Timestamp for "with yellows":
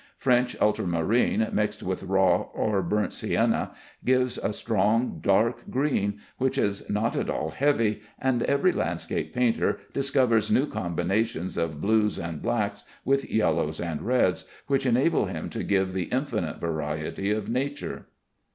13.05-13.79